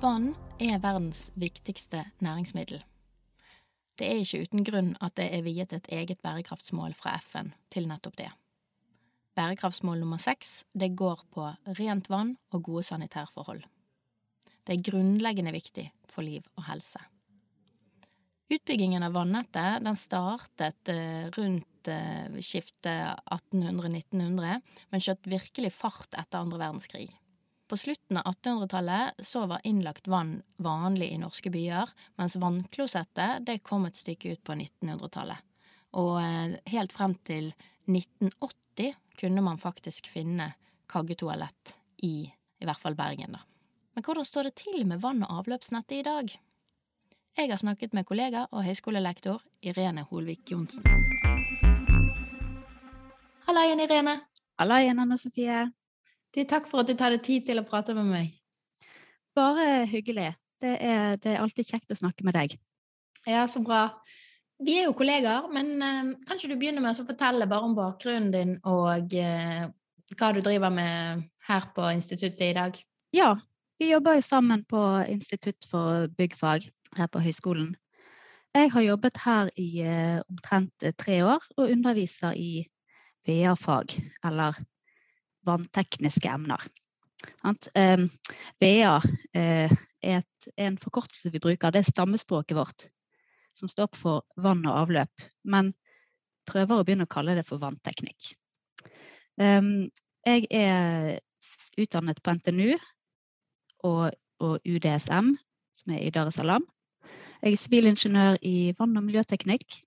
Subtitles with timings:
[0.00, 2.78] Vann er verdens viktigste næringsmiddel.
[4.00, 7.84] Det er ikke uten grunn at det er viet et eget bærekraftsmål fra FN til
[7.90, 8.30] nettopp det.
[9.36, 11.50] Bærekraftsmål nummer seks det går på
[11.82, 13.60] rent vann og gode sanitærforhold.
[14.64, 17.04] Det er grunnleggende viktig for liv og helse.
[18.48, 26.40] Utbyggingen av vannettet den startet eh, rundt eh, skiftet 1800-1900, men skjøt virkelig fart etter
[26.40, 27.10] andre verdenskrig.
[27.70, 33.60] På slutten av 1800-tallet så var innlagt vann vanlig i norske byer, mens vannklosettet det
[33.62, 35.38] kom et stykke ut på 1900-tallet.
[36.02, 37.52] Og eh, helt frem til
[37.86, 40.50] 1980 kunne man faktisk finne
[40.90, 42.26] kaggetoalett i
[42.60, 43.46] i hvert fall Bergen, da.
[43.94, 46.34] Men hvordan står det til med vann- og avløpsnettet i dag?
[47.38, 50.82] Jeg har snakket med kollega og høyskolelektor Irene Holvik Johnsen.
[53.46, 54.22] Halla igjen, Irene.
[54.58, 55.68] Halla igjen, Anne Sofie.
[56.30, 58.30] Takk for at du tar deg tid til å prate med meg.
[59.34, 60.32] Bare hyggelig.
[60.60, 62.54] Det er, det er, alltid kjekt å snakke med deg.
[63.26, 63.88] Ja, så bra.
[64.60, 67.76] Vi er jo kollegaer, men eh, kan ikke du begynne med å fortelle bare om
[67.76, 69.70] bakgrunnen din og eh,
[70.18, 72.76] hva du driver med her på instituttet i dag?
[73.16, 73.32] Ja,
[73.80, 77.72] vi jobber jo sammen på Institutt for byggfag her på høyskolen.
[78.54, 82.66] Jeg har jobbet her i eh, omtrent tre år og underviser i
[83.26, 83.94] VA-fag,
[84.26, 84.58] eller
[85.46, 86.62] vanntekniske emner.
[88.60, 88.94] BA
[89.36, 90.22] eh, er,
[90.56, 92.86] en forkortelse vi bruker, det er stammespråket vårt,
[93.56, 95.74] som står opp for vann og avløp, men
[96.48, 98.32] prøver å begynne å kalle det for vannteknikk.
[99.40, 99.88] Um,
[100.26, 101.20] jeg er
[101.80, 102.74] utdannet på NTNU
[103.88, 105.34] og UDSM,
[105.80, 106.66] som er i Dar es Salaam.
[107.40, 109.78] Jeg er sivilingeniør i vann- og miljøteknikk.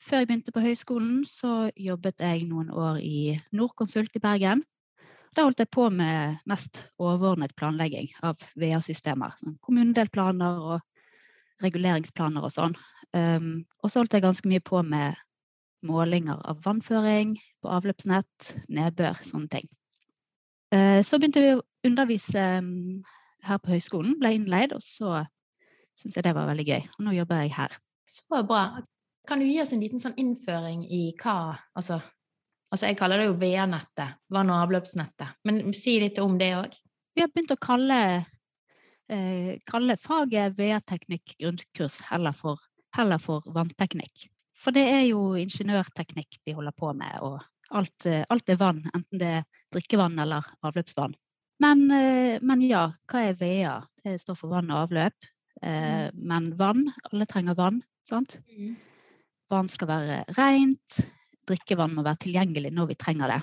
[0.00, 4.62] Før jeg begynte på høyskolen, så jobbet jeg noen år i Norconsult i Bergen.
[5.36, 9.36] Da holdt jeg på med mest overordnet planlegging av VA-systemer.
[9.38, 12.74] Sånn kommunedelplaner og reguleringsplaner og sånn.
[13.14, 15.18] Um, og så holdt jeg ganske mye på med
[15.86, 19.70] målinger av vannføring på avløpsnett, nedbør, sånne ting.
[20.74, 23.00] Uh, så begynte vi å undervise um,
[23.46, 25.24] her på høyskolen, ble innleid, og så
[25.98, 26.88] syntes jeg det var veldig gøy.
[26.96, 27.76] Og nå jobber jeg her.
[28.10, 28.64] Så bra.
[29.28, 32.00] Kan du gi oss en liten sånn innføring i hva altså,
[32.70, 36.74] altså jeg kaller det jo VEA-nettet, vann- og avløpsnettet, men si litt om det òg.
[37.14, 38.00] Vi har begynt å kalle,
[39.10, 42.60] eh, kalle faget VEA-teknikk grunnkurs heller for,
[42.96, 44.28] heller for vannteknikk.
[44.60, 48.84] For det er jo ingeniørteknikk vi holder på med, og alt, eh, alt er vann,
[48.94, 51.14] enten det er drikkevann eller avløpsvann.
[51.60, 53.76] Men, eh, men, ja, hva er VEA?
[54.02, 55.28] Det står for vann og avløp.
[55.62, 56.20] Eh, mm.
[56.24, 57.82] men vann, alle trenger vann.
[58.08, 58.38] sant?
[58.48, 58.76] Mm.
[59.50, 61.00] Vann skal være rent.
[61.50, 63.40] Drikkevann må være tilgjengelig når vi trenger det.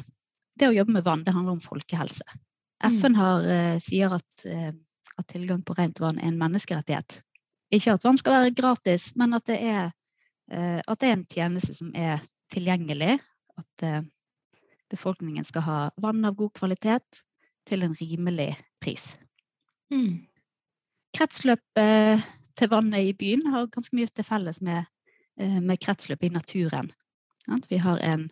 [0.57, 2.25] Det å jobbe med vann det handler om folkehelse.
[2.83, 2.97] Mm.
[2.97, 4.71] FN har, eh, sier at, eh,
[5.17, 7.21] at, tilgang på rent vann er en menneskerettighet.
[7.73, 9.91] Ikke at vann skal være gratis, men at det er,
[10.51, 12.21] eh, at det er en tjeneste som er
[12.53, 13.19] tilgjengelig.
[13.57, 14.05] At
[14.91, 17.23] befolkningen skal ha vann av god kvalitet
[17.65, 19.15] til en rimelig pris.
[19.89, 20.27] Mm
[21.17, 22.25] kretsløpet
[22.57, 24.85] til vannet i byen har ganske mye til felles med,
[25.37, 26.91] med kretsløpet i naturen.
[27.69, 28.29] Vi har en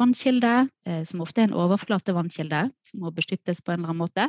[0.00, 4.28] vannkilde, eh, som ofte er en overflatevannkilde, som må beskyttes på en eller annen måte.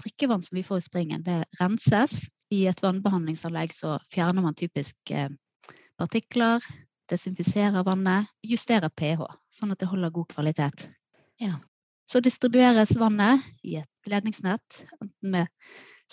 [0.00, 2.22] Drikkevann som vi får i springen, det renses.
[2.52, 5.30] I et vannbehandlingsanlegg så fjerner man typisk eh,
[6.00, 6.64] partikler,
[7.08, 10.88] desinfiserer vannet, justerer pH, sånn at det holder god kvalitet.
[11.40, 11.56] Ja.
[12.08, 15.48] Så distribueres vannet i et ledningsnett, enten med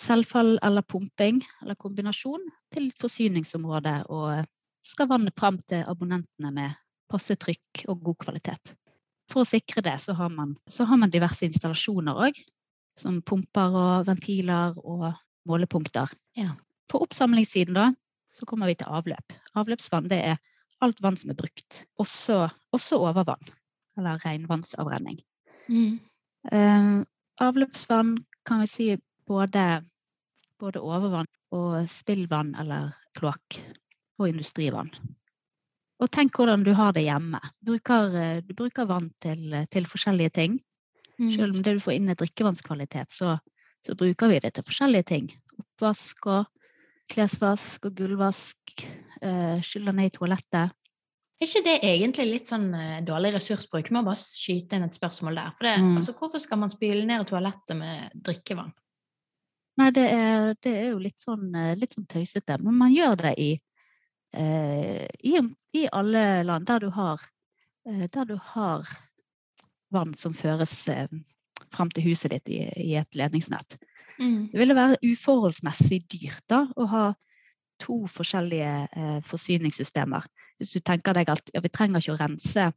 [0.00, 3.98] selvfall eller pumping, eller kombinasjon, til et forsyningsområde.
[4.08, 4.46] Og
[4.86, 6.78] skal vannet fram til abonnentene med
[7.10, 8.74] passe trykk og god kvalitet.
[9.30, 12.38] For å sikre det så har man, så har man diverse installasjoner òg,
[12.98, 15.10] som pumper og ventiler og
[15.48, 16.10] målepunkter.
[16.38, 16.54] Ja.
[16.90, 17.90] På oppsamlingssiden da,
[18.34, 19.36] så kommer vi til avløp.
[19.58, 20.40] Avløpsvann det er
[20.84, 23.52] alt vann som er brukt, også, også overvann.
[23.98, 25.18] Eller regnvannsavrenning.
[25.68, 25.98] Mm.
[26.50, 27.04] Um,
[27.42, 28.16] avløpsvann
[28.48, 28.88] kan vi si
[29.28, 29.84] både,
[30.58, 33.60] både overvann og spillvann eller kloakk
[34.20, 34.90] og industrivann.
[36.00, 37.40] Og tenk hvordan du har det hjemme.
[37.60, 40.58] Du bruker, du bruker vann til, til, forskjellige ting.
[41.20, 41.32] Mm.
[41.34, 43.36] Selv om det du får inn er drikkevannskvalitet, så,
[43.84, 45.28] så bruker vi det til forskjellige ting.
[45.60, 46.48] Oppvask og
[47.10, 48.84] klesvask og gulvvask.
[49.20, 50.76] Eh, skyller ned i toalettet.
[51.40, 53.88] Er ikke det egentlig litt sånn eh, dårlig ressursbruk?
[53.88, 55.54] Vi Må bare skyte inn et spørsmål der.
[55.56, 55.96] For det, Mm.
[55.96, 58.72] altså, hvorfor skal man spyle ned i toalettet med drikkevann?
[59.80, 62.58] Nei, det er, det er jo litt sånn, eh, litt sånn tøysete.
[62.62, 63.58] Men man gjør det i, eh,
[64.36, 65.40] i,
[65.72, 67.20] i alle land der du har,
[67.88, 68.88] eh, der du har
[69.90, 71.08] vann som føres eh,
[71.74, 73.78] fram til huset ditt i, i et ledningsnett.
[74.52, 77.04] Det ville være uforholdsmessig dyrt da, å ha
[77.80, 80.26] to forskjellige eh, forsyningssystemer.
[80.60, 82.70] Hvis du tenker deg at ja, vi trenger ikke å rense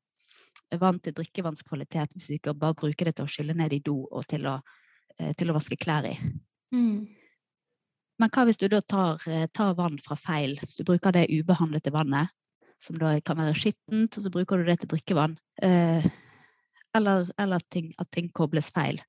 [0.79, 3.97] vann til drikkevannskvalitet hvis vi ikke bare bruker det til å skylle ned i do
[4.05, 4.59] og til å,
[5.19, 6.15] eh, til å vaske klær i.
[6.73, 7.03] Mm.
[8.23, 10.53] Men hva hvis du da tar, eh, tar vann fra feil?
[10.77, 12.31] Du bruker det ubehandlede vannet,
[12.79, 15.33] som da kan være skittent, og så bruker du det til drikkevann.
[15.61, 16.05] Eh,
[16.95, 19.01] eller eller ting, at ting kobles feil.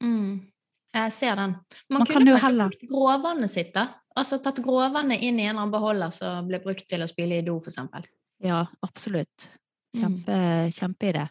[0.00, 0.46] Mm.
[0.94, 1.50] Jeg ser den.
[1.90, 3.86] Man, Man kunne kan jo kanskje heller- brukt gråvannet sitt, da?
[4.16, 7.36] Altså tatt gråvannet inn i en eller annen beholder som ble brukt til å spyle
[7.42, 8.06] i do, eksempel.
[8.40, 9.50] Ja, absolutt.
[9.94, 10.00] Mm.
[10.00, 10.40] Kjempe,
[10.72, 11.28] Kjempeidé.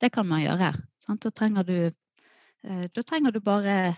[0.00, 0.74] Det kan man gjøre.
[1.06, 1.20] Sant?
[1.22, 1.92] Da, trenger du,
[2.64, 3.96] eh, da trenger du bare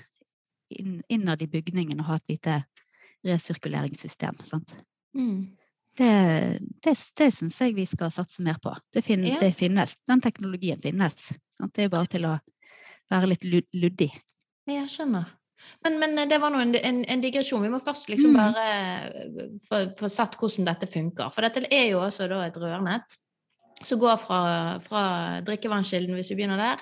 [1.08, 2.58] innad i bygningen og ha et lite
[3.26, 4.36] resirkuleringssystem.
[4.44, 4.74] Sant?
[5.16, 5.56] Mm.
[5.98, 6.10] Det,
[6.84, 8.72] det, det syns jeg vi skal satse mer på.
[8.94, 9.38] Det, fin, Ja.
[9.40, 9.96] det finnes.
[10.08, 11.32] Den teknologien finnes.
[11.58, 11.74] Sant?
[11.74, 12.36] Det er bare til å
[13.10, 13.44] være litt
[13.74, 14.10] luddig.
[14.70, 15.26] Jeg skjønner.
[15.84, 17.60] Men, men det var nå en, en, en digresjon.
[17.66, 18.38] Vi må først liksom Mm.
[18.38, 21.28] bare eh, få, få satt hvordan dette funker.
[21.34, 23.18] For dette er jo også et rørnett
[23.84, 24.38] som går fra,
[24.84, 25.02] fra
[25.44, 26.80] drikkevannskilden, hvis vi begynner der.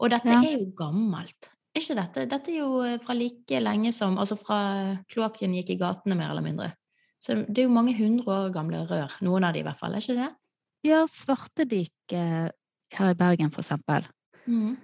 [0.00, 0.40] Og dette Ja.
[0.42, 1.48] er jo gammelt.
[1.70, 2.26] Er ikke dette?
[2.30, 4.60] Dette er jo eh, fra like lenge som Altså fra
[5.10, 6.72] kloakken gikk i gatene, mer eller mindre.
[7.22, 9.12] Så det er jo mange hundre år gamle rør.
[9.22, 9.94] Noen av de i hvert fall.
[9.94, 10.30] Er ikke det?
[10.88, 12.48] Ja, Svartedik eh,
[12.96, 14.08] her i Bergen, for eksempel.
[14.48, 14.78] Mm.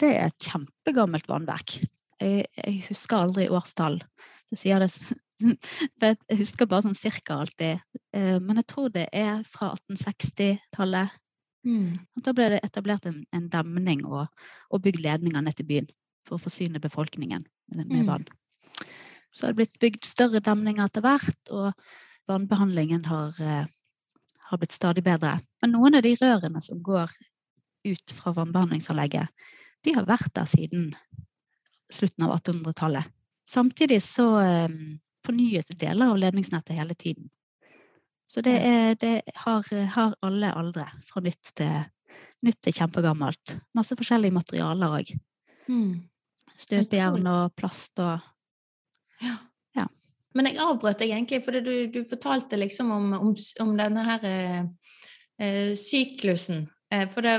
[0.00, 1.80] Det er et kjempegammelt vannverk.
[2.20, 3.98] Jeg, jeg husker aldri årstall.
[4.50, 7.80] Så sier det, Jeg husker bare sånn cirka alltid.
[8.14, 11.16] Eh, Men jeg tror det er fra 1860-tallet.
[11.66, 11.96] Mm.
[12.22, 14.28] Da ble det etablert en, en demning og,
[14.70, 15.90] og bygd ledninger ned til byen
[16.30, 17.44] for å forsyne befolkningen
[17.74, 18.06] med, Mm.
[18.06, 18.24] vann.
[19.34, 21.74] Så har det blitt bygd større demninger etter hvert, og
[22.28, 23.66] vannbehandlingen har, eh,
[24.46, 25.40] har blitt stadig bedre.
[25.62, 27.10] Men noen av de rørene som går
[27.84, 29.28] ut fra vannbehandlingsanlegget,
[29.82, 30.94] de har vært der siden
[31.90, 33.04] slutten av 1800-tallet.
[33.46, 34.68] Samtidig så eh,
[35.26, 37.30] fornyes deler av ledningsnettet hele tiden.
[38.30, 41.80] Så det, er, det har, har alle aldre, fra nytt til,
[42.46, 43.56] nytt til kjempegammelt.
[43.74, 45.10] Masse forskjellige materialer òg.
[45.66, 46.09] Mm.
[46.60, 48.18] Støpejern og plast og
[49.20, 49.36] Ja.
[49.76, 49.86] Ja.
[50.34, 54.26] Men jeg avbrøt deg egentlig, for du, du fortalte liksom om, om, om denne her
[54.28, 54.60] eh,
[55.40, 56.64] eh, syklusen.
[56.90, 57.34] Eh, for det,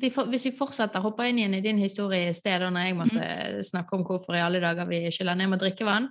[0.00, 2.88] vi, for, hvis vi fortsetter, hopper inn igjen i din historie i sted, da når
[2.88, 3.66] jeg måtte mm.
[3.70, 6.08] snakke om hvorfor i alle dager vi skyller ned med drikkevann,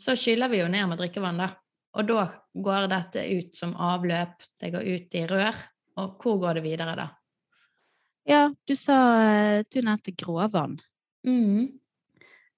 [0.00, 1.50] så skyller vi jo ned med drikkevann, da.
[1.96, 5.62] Og da går dette ut som avløp, det går ut i rør.
[6.00, 7.06] Og hvor går det videre, da?
[8.28, 8.96] Ja, du sa
[9.70, 10.76] Du nevnte gråvann.
[11.26, 11.78] Mm.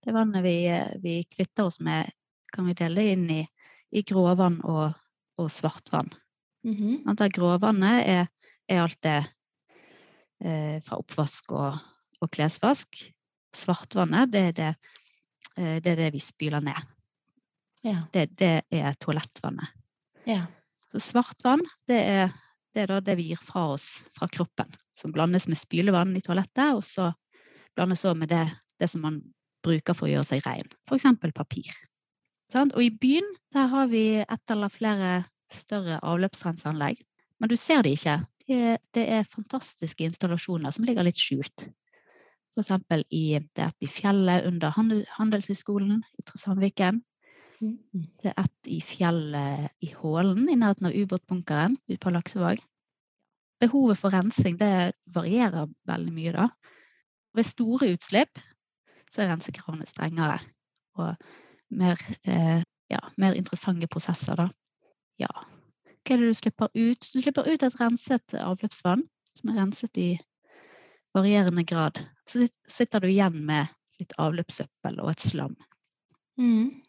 [0.05, 0.57] Det vannet vi,
[1.03, 2.11] vi kvitter oss med,
[2.53, 3.43] kan vi dele inn i,
[3.91, 4.93] i gråvann og,
[5.39, 6.11] og svartvann.
[6.65, 7.29] Mm -hmm.
[7.33, 8.27] Gråvannet er,
[8.69, 9.25] er alt det
[10.45, 11.79] eh, fra oppvask og,
[12.21, 13.13] og klesvask.
[13.55, 14.75] Svartvannet, det er det,
[15.57, 16.79] eh, det er det vi spyler ned.
[17.83, 18.03] Ja.
[18.13, 19.69] Det, det er toalettvannet.
[20.27, 20.47] ja.
[20.89, 22.31] Så svartvann, det er,
[22.73, 23.85] det er det vi gir fra oss
[24.17, 24.71] fra kroppen.
[24.91, 27.11] Som blandes med spylevann i toalettet, og så
[27.79, 28.47] blandes så med det,
[28.81, 29.21] det som man
[29.65, 30.67] bruker for å gjøre seg ren.
[30.89, 31.07] F.eks.
[31.35, 31.71] papir.
[32.59, 35.11] Og i byen der har vi ett eller flere
[35.53, 37.01] større avløpsrenseanlegg.
[37.39, 38.19] Men du ser de ikke.
[38.49, 41.69] Det det er fantastiske installasjoner som ligger litt skjult.
[42.59, 42.73] F.eks.
[43.15, 47.03] i det er et i fjellet under Handelshøyskolen i Sandviken.
[47.61, 48.07] Mhm.
[48.23, 52.59] Det er ett i fjellet i Hålen, i nærheten av ubåtbunkeren ute på Laksevåg.
[53.61, 56.49] Behovet for rensing det varierer veldig mye, da.
[57.37, 58.41] Ved store utslipp
[59.13, 60.39] så er rensekravene strengere
[60.99, 61.15] og
[61.71, 64.49] mer, eh, ja, mer interessante prosesser, da.
[65.21, 65.31] Ja.
[66.05, 67.09] Hva er det du slipper ut?
[67.13, 69.05] Du slipper ut et renset avløpsvann
[69.35, 70.11] som er renset i
[71.17, 72.01] varierende grad.
[72.29, 73.69] Så sitter du igjen med
[74.01, 75.57] litt avløpssøppel og et slam
[76.39, 76.85] Mm.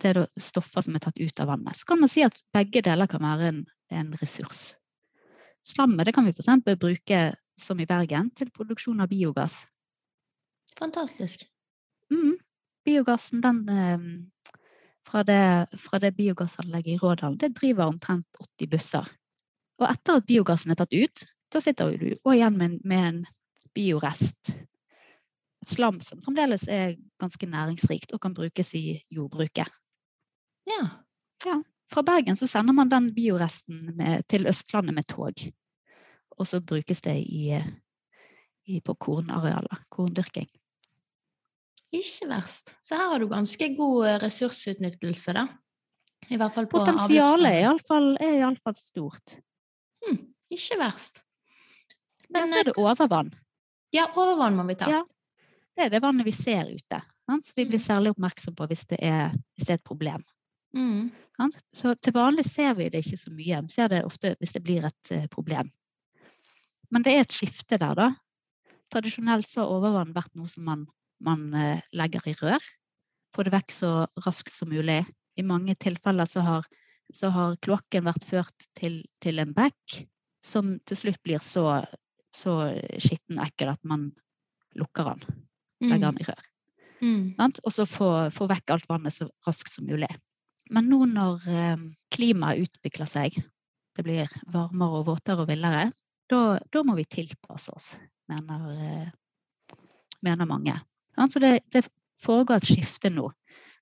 [0.00, 1.76] det er da stoffer som er tatt ut av vannet.
[1.76, 3.58] Så kan man si at begge deler kan være en,
[3.92, 4.70] en ressurs.
[5.64, 6.48] Slammet det kan vi f.eks.
[6.80, 7.18] bruke,
[7.60, 9.64] som i Bergen, til produksjon av biogass.
[10.78, 11.46] Fantastisk.
[12.12, 12.34] Mm.
[12.84, 13.98] Biogassen den, eh,
[15.06, 18.26] fra, det, fra det biogassanlegget i Rådalen, det driver omtrent
[18.58, 19.08] 80 busser.
[19.80, 23.24] Og etter at biogassen er tatt ut, da sitter du igjen med, en- med en
[23.74, 24.56] biorest.
[25.64, 29.70] Slam som fremdeles er ganske næringsrikt og kan brukes i jordbruket.
[31.44, 31.60] Ja.
[31.92, 35.32] Fra Bergen så sender man den bioresten med, til Østlandet med tog.
[36.38, 37.54] Og så brukes det i,
[38.66, 39.84] i, på kornarealer.
[39.92, 40.48] Korndyrking.
[41.94, 42.74] Ikke verst.
[42.82, 45.44] Så her har du ganske god eh, ressursutnyttelse, da.
[46.32, 49.36] I hvert fall på Potensialet er iallfall, er iallfall stort.
[50.06, 50.18] Hm,
[50.56, 51.20] ikke verst.
[52.32, 53.30] Men Men så er det overvann.
[53.94, 54.88] ja, overvann må vi ta.
[54.90, 55.02] Ja.
[55.76, 57.00] Det er det vannet vi ser ute.
[57.26, 57.44] Sant?
[57.46, 57.84] Så vi blir Mm.
[57.86, 60.24] særlig oppmerksom på hvis det er, hvis det er et problem.
[60.76, 61.10] Mm.
[61.74, 63.62] Så til vanlig ser vi det ikke så mye.
[63.62, 65.70] Vi ser det ofte hvis det blir et eh, problem.
[66.94, 68.08] Men det er et skifte der, da.
[68.94, 70.86] Tradisjonelt så har overvann vært noe som man,
[71.24, 72.66] man eh, legger i rør.
[73.34, 75.00] Få det vekk så raskt som mulig.
[75.34, 76.68] I mange tilfeller så har,
[77.10, 80.04] så har kloakken vært ført til, til en bekk
[80.46, 81.80] som til slutt blir så,
[82.30, 82.54] så
[83.02, 84.12] skitten og ekkel at man
[84.78, 85.40] lukker den.
[85.90, 86.46] Legger den i rør.
[87.02, 87.24] Mm.
[87.64, 90.12] Og så få, få vekk alt vannet så raskt som mulig.
[90.72, 91.82] Men nå når eh,
[92.14, 93.34] klimaet utvikler seg,
[93.94, 95.90] det blir varmere og våtere og villere,
[96.30, 97.96] da, da må vi tilpasse oss,
[98.28, 99.78] mener, eh,
[100.24, 100.74] mener mange.
[101.14, 101.32] Sant?
[101.32, 101.84] Så det, det
[102.24, 103.28] foregår et skifte nå.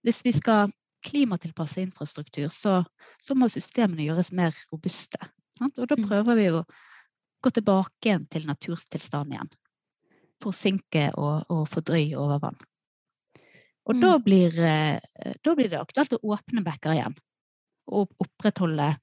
[0.03, 0.73] Hvis vi skal
[1.07, 2.81] klimatilpasse infrastruktur, så,
[3.23, 5.19] så må systemene gjøres mer robuste.
[5.59, 5.79] Sant?
[5.79, 6.09] Og da Mm.
[6.09, 6.65] prøver vi å
[7.43, 9.51] gå tilbake igjen til naturtilstanden igjen.
[10.43, 12.59] Forsinke og, og fordrøye overvann.
[13.87, 14.23] Og da, Mm.
[14.23, 17.15] blir, eh, da blir det aktuelt å åpne bekker igjen.
[17.91, 18.97] Og opprettholde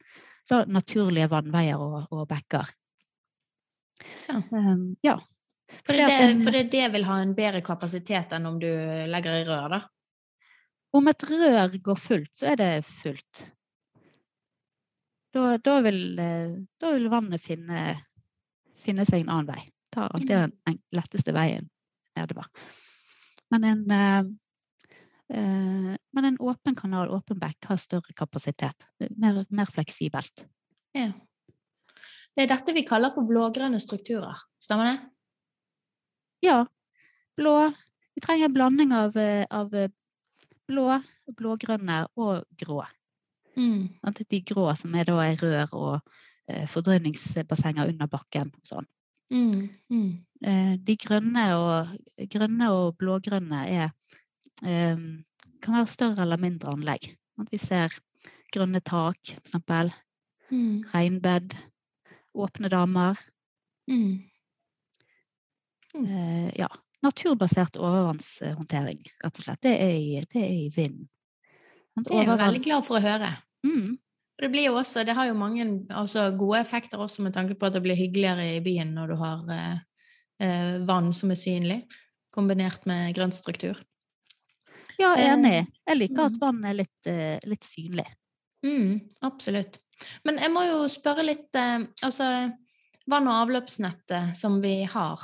[0.67, 2.67] naturlige vannveier og, og bekker.
[4.29, 4.39] Ja.
[4.51, 5.17] Um, ja.
[5.85, 8.67] For, det, en- for det, det vil ha en bedre kapasitet enn om du
[9.11, 9.81] legger i rør, da?
[10.97, 13.43] Om et rør går fullt, så er det fullt.
[15.35, 17.91] Da, da, vil, da vil vannet finne,
[18.81, 19.61] finne seg en annen vei.
[19.93, 20.33] Tar alltid
[20.65, 21.69] den letteste veien
[22.17, 22.49] nedover.
[23.53, 23.83] Men en,
[25.29, 28.89] eh, men en åpen kanal, åpen bekk, har større kapasitet.
[29.01, 30.47] Er Mer, mer fleksibelt.
[30.97, 31.11] Ja.
[32.39, 34.99] Det er dette vi kaller for blågrønne strukturer, stemmer det?
[36.47, 36.61] Ja,
[37.35, 37.55] blå.
[38.15, 39.89] Vi trenger en blanding av, eh, av eh,
[40.71, 40.85] blå,
[41.35, 42.85] blågrønne og grå.
[43.59, 43.89] Mm.
[44.31, 46.13] De grå som er da rør og
[46.47, 48.53] eh, fordrøyningsbassenger under bakken.
[48.55, 48.87] og Sånn.
[49.35, 49.65] Mm.
[49.91, 50.77] Mm.
[50.87, 51.91] De grønne og,
[52.31, 53.91] grønne og blågrønne er,
[54.63, 54.95] eh,
[55.59, 57.09] kan være større eller mindre anlegg.
[57.51, 57.99] Vi ser
[58.55, 59.99] grønne tak, f.eks.
[60.53, 60.87] Mm.
[60.95, 61.57] Regnbed.
[62.33, 63.19] Åpne damer.
[63.91, 64.19] Mm.
[65.95, 66.05] Mm.
[66.05, 66.69] Eh, ja.
[67.01, 69.61] Naturbasert overvannshåndtering, rett og slett.
[69.63, 71.05] Det er i, det er i vind.
[71.95, 73.29] Det er jeg veldig glad for å høre.
[73.65, 73.95] Mm.
[74.35, 77.55] For det blir jo også, det har jo mange altså, gode effekter også med tanke
[77.59, 79.79] på at det blir hyggeligere i byen når du har eh,
[80.43, 81.79] eh, vann som er synlig,
[82.35, 83.79] kombinert med grønn struktur.
[84.99, 85.67] Ja, Eh, enig.
[85.87, 86.41] Jeg liker at mm.
[86.43, 88.07] vann er litt, eh, litt synlig.
[88.65, 89.79] Mm, absolutt.
[90.27, 92.49] Men jeg må jo spørre litt eh, Altså,
[93.09, 95.23] vann- og avløpsnettet som vi har,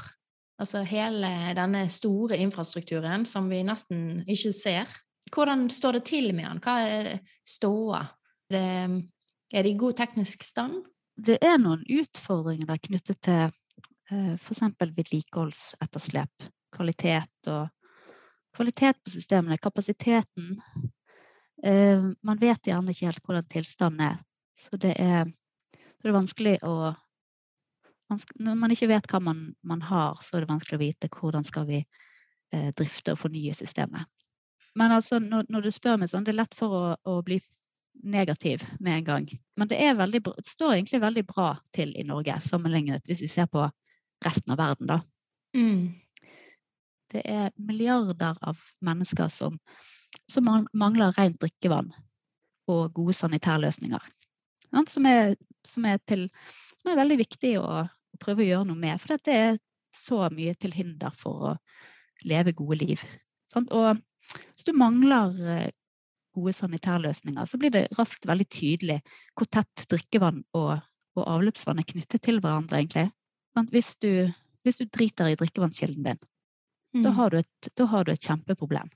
[0.60, 4.96] altså hele denne store infrastrukturen som vi nesten ikke ser,
[5.34, 6.62] hvordan står det til med den?
[6.64, 7.12] Hva er
[7.46, 8.02] ståa?
[8.50, 8.90] Er
[9.52, 10.84] det, i god teknisk stand?
[11.16, 13.48] Det er noen utfordringer der knyttet til
[14.12, 14.62] eh, f.eks.
[14.82, 17.70] vedlikeholdsetterslep, kvalitet og
[18.56, 20.60] kvalitet på systemene, kapasiteten.
[21.64, 24.20] Eh, man vet gjerne ikke helt hvordan tilstanden er,
[24.60, 25.28] så det er,
[25.76, 26.94] det er vanskelig å
[28.38, 31.44] Når man ikke vet hva man, man har, så er det vanskelig å vite hvordan
[31.44, 34.06] skal vi eh, drifte og fornye systemet.
[34.78, 37.40] Men altså, når, når du spør meg sånn, det er lett for å, å bli
[38.04, 39.28] negativ med en gang.
[39.58, 43.50] Men det, veldig, det står egentlig veldig bra til i Norge, sammenlignet hvis vi ser
[43.52, 43.66] på
[44.26, 44.92] resten av verden.
[44.92, 45.00] Da.
[45.58, 45.96] Mm.
[47.12, 49.58] Det er milliarder av mennesker som,
[50.32, 51.94] som mangler rent drikkevann
[52.72, 54.02] og gode sanitærløsninger.
[54.92, 56.28] Som, er, som, er til,
[56.82, 59.00] som er veldig viktig å, å prøve å gjøre noe med.
[59.02, 59.58] For det er
[59.96, 61.56] så mye til hinder for å
[62.28, 63.04] leve gode liv.
[63.48, 63.72] Sant?
[63.72, 63.96] Og
[64.36, 65.70] hvis du mangler eh,
[66.36, 69.00] gode sanitærløsninger, så blir det raskt veldig tydelig
[69.36, 70.74] hvor tett drikkevann og,
[71.16, 73.08] og avløpsvann er knyttet til hverandre, egentlig.
[73.72, 74.28] Hvis du,
[74.68, 76.24] hvis du driter i drikkevannskilden din,
[77.04, 78.90] da, har du et, da har du et kjempeproblem.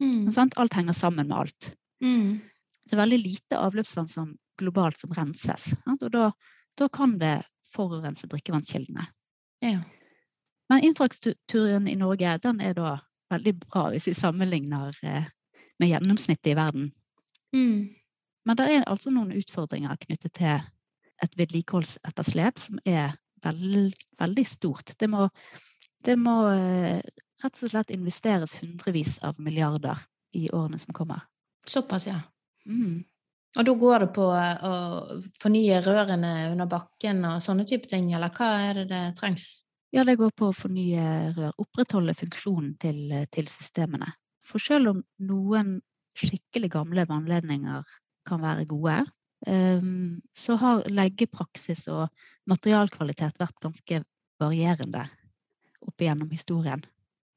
[0.00, 0.30] mm.
[0.32, 0.56] Sant?
[0.60, 1.72] Alt henger sammen med alt.
[2.04, 2.40] Mm.
[2.84, 5.70] Det er veldig lite avløpsvann som, globalt som renses.
[5.98, 6.30] Og da,
[6.78, 7.40] da kan det
[7.74, 9.06] forurense drikkevannskildene.
[9.64, 9.80] Ja.
[10.68, 12.96] Men infrastrukturen i Norge den er da
[13.32, 15.28] veldig bra hvis vi sammenligner eh,
[15.78, 16.90] med gjennomsnittet i verden.
[17.56, 17.88] Mm.
[18.48, 20.60] Men det er altså noen utfordringer knyttet til
[21.24, 24.94] et vedlikeholdsetterslep som er veld, veldig stort.
[24.98, 25.28] Det må,
[26.04, 27.02] Det må eh,
[27.42, 29.98] rett og slett investeres hundrevis av milliarder
[30.38, 31.24] i årene som kommer.
[31.66, 32.20] Såpass, ja.
[32.66, 33.02] Mm.
[33.56, 38.10] Og da går det på eh, å fornye rørene under bakken og sånne type ting,
[38.14, 39.48] eller hva er det det trengs?
[39.94, 41.04] Ja, det går på å fornye
[41.36, 41.54] rør.
[41.64, 42.98] Opprettholde funksjonen til,
[43.32, 44.10] til systemene.
[44.44, 45.78] For selv om noen
[46.18, 47.86] skikkelig gamle vannledninger
[48.28, 48.98] kan være gode,
[49.46, 52.08] um, så har leggepraksis og
[52.50, 54.02] materialkvalitet vært ganske
[54.40, 55.06] varierende
[55.86, 56.84] opp igjennom historien.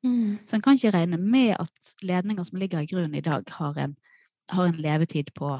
[0.03, 0.39] Mm.
[0.47, 3.77] Så en kan ikke regne med at ledninger som ligger i grunnen i dag, har
[3.79, 3.95] en,
[4.51, 5.53] har en levetid på,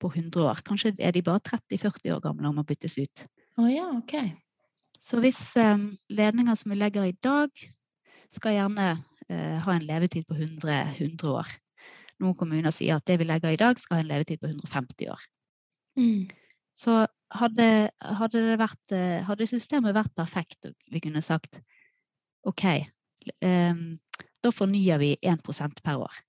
[0.00, 0.62] på 100 år.
[0.66, 3.24] Kanskje er de bare 30-40 år gamle og må byttes ut.
[3.60, 4.16] Å ja, ok.
[5.00, 7.50] Så hvis um, ledninger som vi legger i dag,
[8.30, 11.50] skal gjerne uh, ha en levetid på 100, 100 år.
[12.20, 15.10] Noen kommuner sier at det vi legger i dag, skal ha en levetid på 150
[15.12, 15.24] år.
[15.98, 16.28] Mm.
[16.76, 17.00] Så
[17.40, 17.66] hadde,
[18.20, 21.62] hadde, vært, uh, hadde systemet vært perfekt, og vi kunne sagt
[22.48, 22.64] OK,
[23.44, 23.84] um,
[24.40, 26.20] da fornyer vi 1% per år.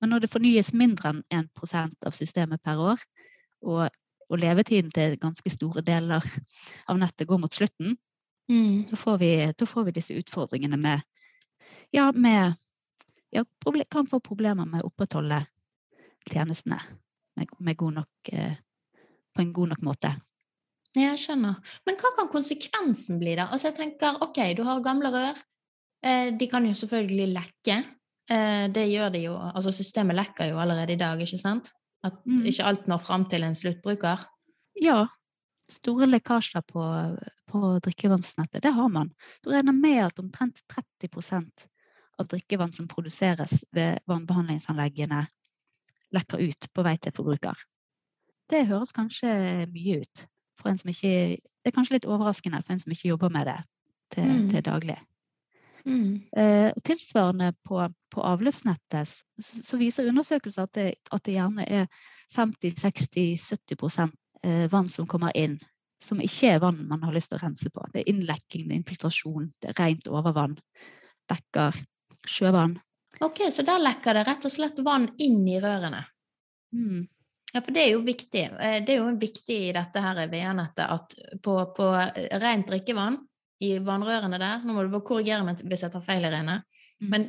[0.00, 3.04] Men når det fornyes mindre enn 1% av systemet per år,
[3.64, 3.88] og,
[4.28, 6.24] og levetiden til ganske store deler
[6.90, 7.96] av nettet går mot slutten,
[8.44, 8.82] Mm.
[8.90, 11.00] da får vi, da får vi disse utfordringene med
[11.96, 12.54] Ja, med
[13.32, 13.44] ja,
[13.90, 15.38] kan få problemer med å opprettholde
[16.28, 16.76] tjenestene
[17.36, 18.56] med, med god nok, eh,
[19.34, 20.10] på en god nok måte.
[20.94, 21.56] Jeg skjønner.
[21.86, 23.48] Men hva kan konsekvensen bli, da?
[23.50, 25.40] Altså, jeg tenker, ok, du har gamle rør.
[26.04, 27.78] Eh, de kan jo selvfølgelig lekke.
[28.30, 29.34] Eh, det gjør det jo.
[29.36, 31.70] Altså, systemet lekker jo allerede i dag, ikke sant?
[32.04, 32.44] At Mm.
[32.46, 34.24] ikke alt når fram til en sluttbruker.
[34.80, 35.06] Ja,
[35.70, 36.82] store lekkasjer på,
[37.48, 39.10] på drikkevannsnettet, det har man.
[39.42, 41.66] Du regner med at omtrent 30%
[42.18, 45.26] av drikkevann som produseres ved vannbehandlingsanleggene,
[46.14, 47.56] lekker ut på vei til forbruker.
[48.48, 50.26] Det høres kanskje mye ut.
[50.60, 53.46] For en som ikke, det er kanskje litt overraskende for en som ikke jobber med
[53.46, 53.56] det
[54.12, 54.48] til, Mm.
[54.50, 54.98] til daglig.
[55.84, 56.22] Mm.
[56.36, 57.76] Eh, og tilsvarende på,
[58.10, 61.88] på avløpsnettet så, så viser undersøkelser at det, at det gjerne er
[62.32, 65.58] 50-60-70 eh, vann som kommer inn,
[66.02, 67.84] som ikke er vann man har lyst til å rense på.
[67.92, 70.56] Det er innlekking, det er infiltrasjon, det er rent overvann,
[71.30, 71.76] bekker,
[72.24, 72.78] sjøvann.
[73.22, 76.00] Ok, så der lekker det rett og slett vann inn i rørene.
[76.74, 77.04] Mm.
[77.52, 78.48] Ja, for det er jo viktig.
[78.56, 81.92] Eh, Det er jo viktig i dette her VA-nettet at på, på
[82.40, 83.20] rent drikkevann
[83.64, 86.60] i vannrørene der Nå må du bare korrigere meg hvis jeg tar feil, Irene.
[87.02, 87.08] Mm.
[87.10, 87.26] Men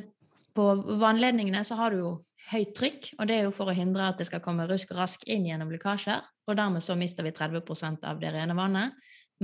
[0.56, 0.70] på
[1.00, 2.12] vannledningene så har du jo
[2.50, 5.00] høyt trykk, og det er jo for å hindre at det skal komme rusk og
[5.02, 8.94] rask inn gjennom lekkasjer, og dermed så mister vi 30% av det rene vannet.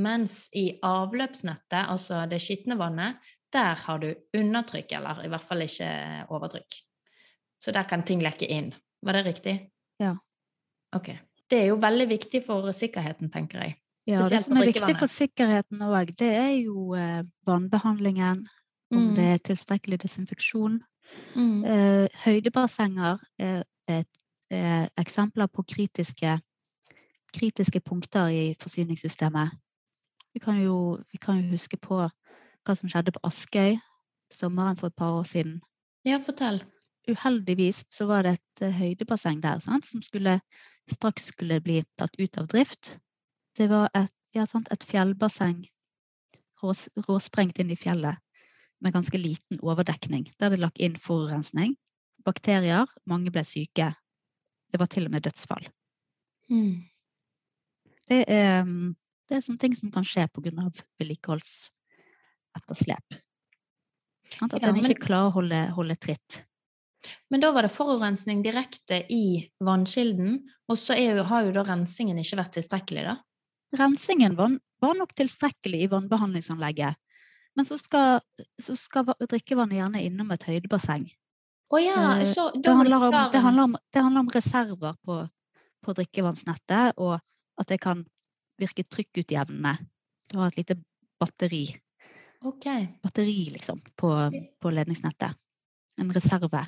[0.00, 3.20] Mens i avløpsnettet, altså det skitne vannet,
[3.52, 5.90] der har du undertrykk, eller i hvert fall ikke
[6.32, 6.78] overtrykk.
[7.60, 8.72] Så der kan ting lekke inn.
[9.04, 9.56] Var det riktig?
[10.00, 10.14] Ja.
[10.96, 11.12] Ok.
[11.50, 13.76] Det er jo veldig viktig for sikkerheten, tenker jeg.
[14.08, 18.46] Ja, det som er viktig for sikkerheten òg, det er jo eh, vannbehandlingen,
[18.92, 19.14] om Mm.
[19.16, 20.82] det er tilstrekkelig desinfeksjon.
[21.36, 21.64] Mm.
[21.64, 24.04] Eh, høydebassenger er, er,
[24.50, 26.40] er eksempler på kritiske,
[27.32, 29.54] kritiske punkter i forsyningssystemet.
[30.34, 33.78] Vi kan, jo, vi kan jo huske på hva som skjedde på Askøy
[34.32, 35.60] sommeren for et par år siden.
[36.04, 36.62] Ja, fortell.
[37.08, 40.40] Uheldigvis så var det et eh, høydebasseng der sant, som skulle,
[40.90, 42.98] straks skulle bli tatt ut av drift.
[43.56, 45.66] Det var et, ja, sant, et fjellbasseng
[46.62, 48.16] rås, råsprengt inn i fjellet
[48.82, 51.76] med ganske liten overdekning, der det lagt inn forurensning.
[52.26, 53.94] Bakterier, mange ble syke.
[54.72, 55.64] Det var til og med dødsfall.
[56.50, 56.82] Mm.
[58.08, 58.94] Det er, mm,
[59.28, 60.50] det er sånne ting som kan skje pga.
[61.00, 63.06] vedlikeholdsetterslep.
[64.42, 66.30] At Ja, en ikke klarer å holde, holde tritt.
[67.30, 70.30] Men da var det forurensning direkte i vannkilden,
[70.70, 73.16] og så jo, har jo da rensingen ikke vært tilstrekkelig, da?
[73.78, 76.98] Rensingen var, var nok tilstrekkelig i vannbehandlingsanlegget,
[77.56, 78.20] men så skal,
[78.60, 81.06] så skal drikkevannet gjerne innom et høydebasseng.
[81.72, 85.28] Oh ja, Eh, så Det handler om, det handler om, det handler om reserver på,
[85.84, 87.20] på drikkevannsnettet, og
[87.58, 88.04] at det kan
[88.60, 89.78] virke trykkutjevnende.
[90.28, 90.76] Du har et lite
[91.20, 91.66] batteri,
[92.44, 92.86] Okay.
[93.02, 94.08] batteri liksom, på,
[94.60, 95.30] på ledningsnettet.
[96.00, 96.64] En reserve.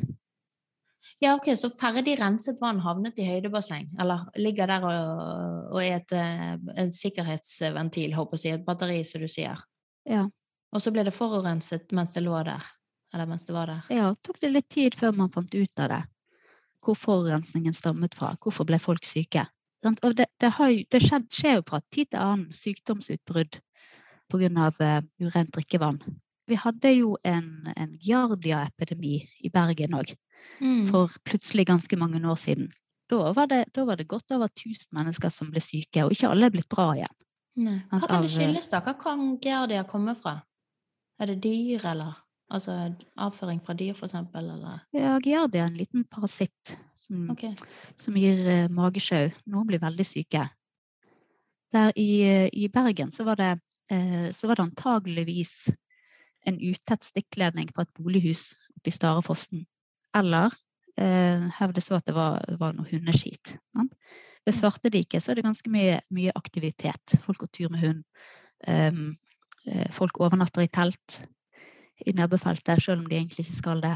[1.22, 5.98] Ja, ok, så ferdig renset vann havnet i høydebasseng, eller ligger der og, og er
[6.00, 9.60] et, eh, en sikkerhetsventil, håper jeg et batteri, som du sier.
[10.08, 10.26] Ja.
[10.74, 12.64] Og så ble det forurenset mens det lå der,
[13.14, 13.84] eller mens det var der.
[13.94, 16.02] ja, tok det litt tid før man fant ut av det.
[16.84, 18.34] Hvor forurensningen stammet fra.
[18.42, 19.46] Hvorfor ble folk syke?
[19.84, 23.60] Og det, det, har det skjer jo fra tid til annen sykdomsutbrudd
[24.32, 24.68] pga.
[24.80, 26.00] Uh, urent drikkevann.
[26.48, 30.12] Vi hadde jo en, en Giardia-epidemi i Bergen òg,
[30.60, 30.86] Mm.
[30.88, 32.70] for plutselig ganske mange år siden.
[33.10, 36.30] Da var, det, da var det godt over 1000 mennesker som ble syke, og ikke
[36.30, 37.16] alle er blitt bra igjen.
[37.64, 37.78] Nei.
[37.90, 38.80] Hva kan det av, eh, skyldes, da?
[38.82, 40.38] Hva kan Gerdia komme fra?
[41.20, 42.16] Er det dyr, eller?
[42.50, 44.82] Altså avføring fra dyr, for eksempel, eller?
[44.96, 47.54] Ja, giardia er en liten parasitt som, okay.
[48.00, 49.30] som gir uh, magesjau.
[49.52, 50.48] Noen blir veldig syke.
[51.74, 53.52] Der i, eh, i Bergen så var, det,
[53.92, 55.54] uh, så var det antageligvis
[56.46, 59.64] en utett stikkledning fra et bolighus oppe i Starefossen.
[60.14, 60.54] Eller
[61.00, 63.56] eh, hevdes så at det var, var noe hundeskit.
[63.74, 63.94] Sant?
[64.44, 67.16] Ved Svartediket så er det ganske mye, mye aktivitet.
[67.24, 68.02] Folk går tur med hund.
[68.68, 69.14] Um,
[69.92, 71.22] folk overnatter i telt
[72.04, 73.94] i nebbefeltet, selv om de egentlig ikke skal det.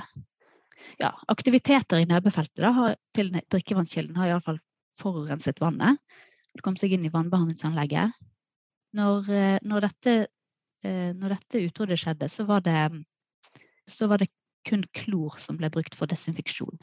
[1.02, 4.60] Ja, aktiviteter i nebbefeltet da, har, til drikkevannskilden har iallfall
[4.98, 5.98] forurenset vannet.
[6.54, 8.14] Det kom seg inn i vannbehandlingsanlegget.
[8.98, 10.14] Når, eh, når, dette,
[10.86, 13.04] eh, når dette utbruddet skjedde, så var, det,
[13.90, 14.30] så var det
[14.68, 16.78] kun klor som ble brukt for desinfeksjon.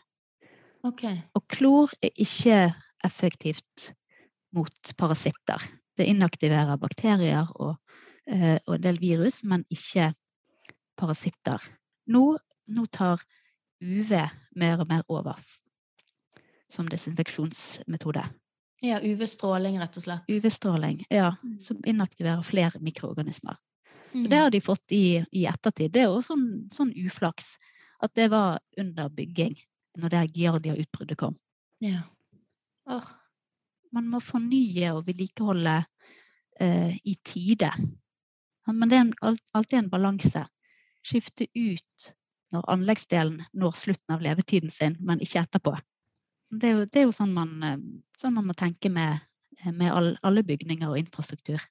[0.85, 1.05] Ok.
[1.37, 2.59] Og klor er ikke
[3.05, 3.91] effektivt
[4.55, 5.61] mot parasitter.
[5.97, 7.77] Det inaktiverer bakterier og,
[8.27, 10.11] eh, og en del virus, men ikke
[10.97, 11.61] parasitter.
[12.07, 13.21] Nå, nå tar
[13.83, 14.11] UV
[14.55, 15.39] mer og mer over
[16.71, 18.23] som desinfeksjonsmetode.
[18.83, 20.25] Ja, UV-stråling, rett og slett.
[20.29, 21.59] UV-stråling, ja, Mm.
[21.59, 23.55] som inaktiverer flere mikroorganismer.
[24.11, 24.29] Så Mm.
[24.29, 25.91] det har de fått i, i ettertid.
[25.91, 27.57] Det er også sånn, sånn uflaks
[28.03, 29.55] at det var under bygging
[29.99, 31.35] når det Giardia-utbruddet kom.
[31.83, 32.01] Ja.
[32.89, 33.07] Åh.
[33.95, 35.77] Man må fornye og vedlikeholde
[36.59, 37.71] eh, i tide.
[38.67, 40.43] Men det er en, alltid en balanse.
[41.05, 42.09] Skifte ut
[42.53, 45.75] når anleggsdelen når slutten av levetiden sin, men ikke etterpå.
[46.55, 47.79] Det er jo, det er jo sånn, man, eh,
[48.19, 49.23] sånn man må tenke med,
[49.71, 51.63] med all, alle bygninger og infrastruktur.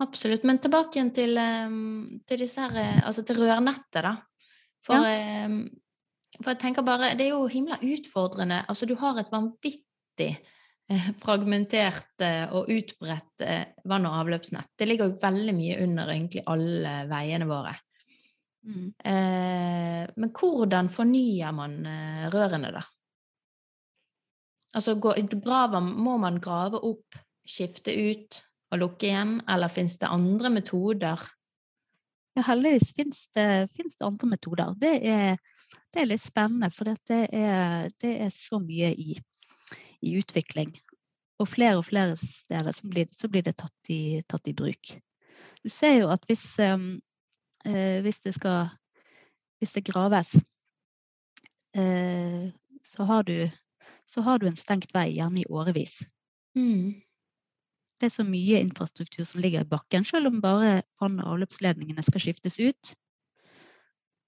[0.00, 0.46] Absolutt.
[0.48, 4.14] Men tilbake igjen til, ehm, til disse her eh, Altså til rørnettet, da.
[4.86, 5.60] For, ehm,
[6.40, 8.64] for jeg tenker bare Det er jo himla utfordrende.
[8.68, 10.30] Altså, du har et vanvittig
[10.90, 14.72] eh, fragmentert eh, og utbredt eh, vann- og avløpsnett.
[14.78, 17.76] Det ligger jo veldig mye under egentlig alle veiene våre.
[19.04, 22.82] Eh, men hvordan fornyer man eh, rørene, da?
[24.76, 27.16] Altså, graver, må man grave opp,
[27.48, 31.24] skifte ut og lukke igjen, eller fins det andre metoder?
[32.38, 34.74] Ja, heldigvis finnes det, finnes det andre metoder.
[34.78, 35.40] Det er,
[35.90, 39.16] det er litt spennende, for det er, det er så mye i,
[40.06, 40.70] i utvikling.
[41.40, 44.92] Og flere og flere steder så blir, så blir det tatt i, tatt i bruk.
[45.64, 46.78] Du ser jo at hvis, eh,
[48.04, 48.70] hvis, det, skal,
[49.58, 50.36] hvis det graves,
[51.74, 52.50] eh,
[52.84, 53.50] så, har du,
[54.06, 56.00] så har du en stengt vei, gjerne i årevis.
[56.56, 57.00] Mm.
[58.00, 62.02] Det er så mye infrastruktur som ligger i bakken, selv om bare vann- og avløpsledningene
[62.02, 62.94] skal skiftes ut.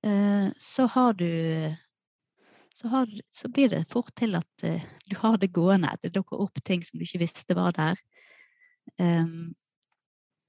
[0.05, 1.75] eh, Så har du
[2.75, 5.97] så, har, så blir det fort til at eh, du har det gående.
[6.03, 7.97] Det dukker opp ting som du ikke visste var der.
[8.99, 9.55] Em,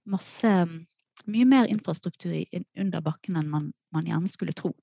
[0.05, 0.51] masse
[1.29, 2.33] Mye mer infrastruktur
[2.75, 4.73] under bakken enn man, man gjerne skulle tro.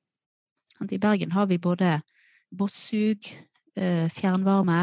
[0.80, 2.00] I Bergen har vi både
[2.56, 3.26] bossug,
[3.76, 4.78] eh, fjernvarme,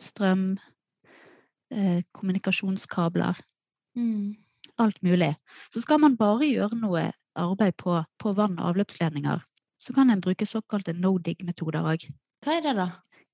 [0.00, 0.46] strøm,
[1.72, 3.40] eh, kommunikasjonskabler,
[3.96, 4.36] Mm.
[4.78, 5.34] alt mulig.
[5.70, 9.40] Så skal man bare gjøre noe arbeid på, på vann- og avløpsledninger,
[9.80, 12.06] så kan en bruke såkalte no dig-metoder òg.
[12.44, 12.86] Hva er det, da?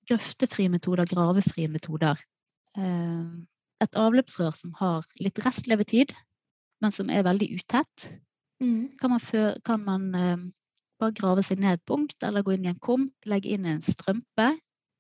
[0.09, 2.17] Grøftefrie metoder, gravefrie metoder.
[2.77, 3.25] Eh,
[3.81, 6.11] Et avløpsrør som har litt restlevetid,
[6.83, 8.19] men som er veldig utett,
[8.61, 8.99] Mm.
[8.99, 10.37] kan man, før, kan man eh,
[10.99, 13.81] bare grave seg ned et punkt eller gå inn i en kum, legge inn en
[13.81, 14.59] strømpe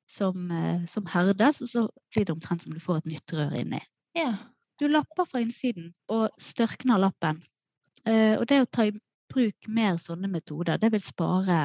[0.08, 3.54] som, eh, som herdes, og så blir det omtrent som du får et nytt rør
[3.60, 3.80] inni.
[4.16, 4.32] Ja.
[4.80, 7.42] Du lapper fra innsiden og størkner lappen.
[8.06, 8.94] Eh, og det å ta i
[9.28, 11.60] bruk mer sånne metoder, det vil spare,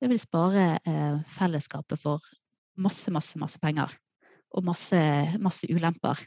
[0.00, 2.24] det vil spare eh, fellesskapet for
[2.78, 3.92] masse, masse, masse penger.
[4.56, 4.98] Og masse,
[5.44, 6.22] masse ulemper.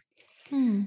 [0.51, 0.85] Mm.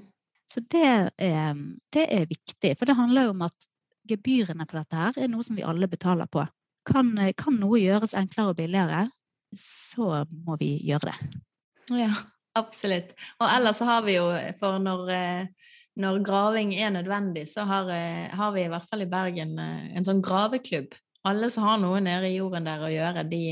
[0.52, 0.84] Så det
[1.18, 1.56] er,
[1.90, 2.76] det er viktig.
[2.78, 3.66] For det handler jo om at
[4.06, 6.44] gebyrene for dette her er noe som vi alle betaler på.
[6.86, 9.08] Kan, kan noe gjøres enklere og billigere,
[9.60, 11.42] så må vi gjøre det.
[11.92, 12.10] Ja,
[12.58, 13.12] absolutt.
[13.42, 17.90] Og ellers så har vi jo, for når, eh, når graving er nødvendig, så har,
[17.90, 20.94] eh, har vi i hvert fall i Bergen eh, en sånn graveklubb.
[21.24, 23.44] Alle som har noe nede i jorden der å gjøre, de,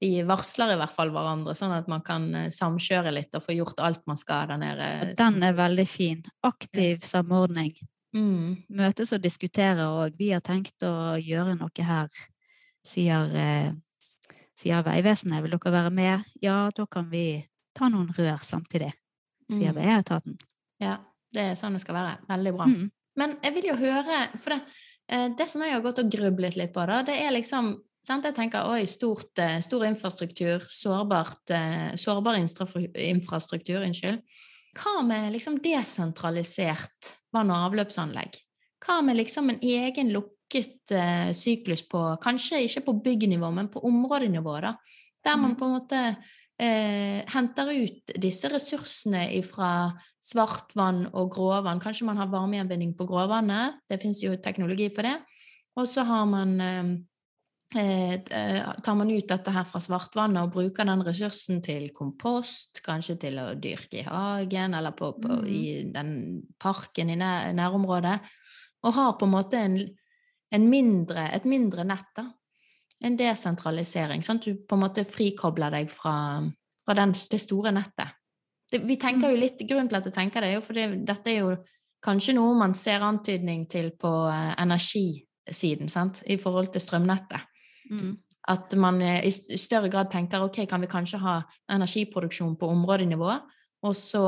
[0.00, 3.82] de varsler i hvert fall hverandre, sånn at man kan samkjøre litt og få gjort
[3.84, 4.88] alt man skal der nede.
[5.04, 6.22] Og den er veldig fin.
[6.48, 7.74] Aktiv samordning.
[8.16, 8.64] Mm.
[8.72, 12.08] Møtes og diskutere, og vi har tenkt å gjøre noe her,
[12.84, 13.36] sier,
[14.62, 15.42] sier Vegvesenet.
[15.44, 16.24] Vil dere være med?
[16.42, 17.42] Ja, da kan vi
[17.76, 18.92] ta noen rør samtidig,
[19.50, 19.78] sier Mm.
[19.80, 20.38] veietaten.
[20.80, 20.98] Ja,
[21.32, 22.18] det er sånn det skal være.
[22.28, 22.66] Veldig bra.
[22.66, 22.90] Mm.
[23.16, 24.62] Men jeg vil jo høre For det,
[25.08, 28.24] eh, det som jeg har gått og grublet litt på, da, det er liksom sant?
[28.24, 34.22] Jeg tenker oi, stort, eh, stor infrastruktur, sårbart, eh, sårbar infrastruktur, unnskyld.
[34.74, 38.34] Hva med liksom desentralisert vann- og avløpsanlegg?
[38.82, 43.82] hva med liksom en egen lukket uh, syklus på Kanskje ikke på byggnivå, men på
[43.88, 44.76] områdenivå, da.
[45.24, 45.58] Der man mm.
[45.58, 45.98] på en måte
[46.58, 51.78] eh, henter ut disse ressursene fra svartvann og gråvann.
[51.80, 53.78] Kanskje man har varmegjenvinning på gråvannet.
[53.86, 55.14] Det finnes jo teknologi for det.
[55.78, 56.90] Og så har man uh,
[57.76, 62.82] Eh, eh, tar man ut dette her fra svartvannet og bruker den ressursen til kompost,
[62.84, 65.46] kanskje til å dyrke i hagen eller på, på, mm.
[65.48, 65.62] i
[65.94, 66.10] den
[66.60, 68.18] parken i nær, nærområdet,
[68.84, 69.78] og har på en måte en
[70.60, 72.26] mindre, et mindre nett, da.
[73.02, 76.14] En desentralisering, sånn at du på en måte frikobler deg fra,
[76.84, 78.18] fra den, det store nettet.
[78.70, 79.42] Det, vi tenker jo mm.
[79.42, 81.56] litt, Grunnen til at jeg tenker det, er jo fordi dette er jo
[82.02, 87.48] kanskje noe man ser antydning til på eh, energisiden, sant, i forhold til strømnettet.
[87.90, 88.14] Mm.
[88.52, 91.36] At man i større grad tenker ok, kan vi kanskje ha
[91.70, 93.34] energiproduksjon på områdenivå,
[93.82, 94.24] og så,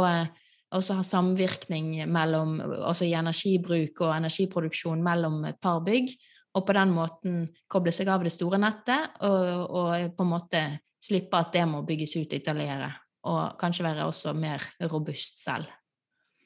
[0.75, 6.11] ha samvirkning mellom, altså i energibruk og energiproduksjon mellom et par bygg,
[6.55, 10.65] og på den måten koble seg av det store nettet, og, og på en måte
[11.03, 12.91] slippe at det må bygges ut ytterligere,
[13.31, 15.71] og kanskje være også mer robust selv.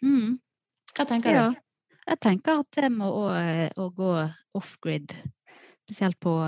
[0.04, 0.38] Mm.
[0.96, 1.46] Hva tenker ja.
[1.48, 1.64] du?
[2.08, 3.24] Jeg tenker at det med å,
[3.84, 4.12] å gå
[4.56, 5.12] off-grid,
[5.84, 6.38] spesielt på